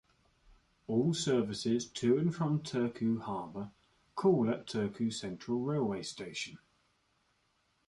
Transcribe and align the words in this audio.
All 0.87 1.13
services 1.13 1.85
to 1.87 2.17
and 2.17 2.33
from 2.33 2.61
Turku 2.63 3.21
Harbour 3.21 3.69
call 4.15 4.49
at 4.49 4.65
Turku 4.65 5.13
Central 5.13 5.59
railway 5.59 6.01
station. 6.01 6.57